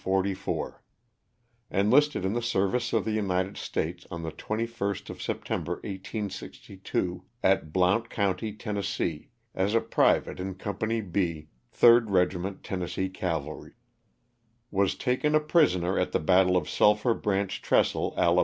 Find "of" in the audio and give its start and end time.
2.91-3.05, 5.11-5.21, 16.57-16.67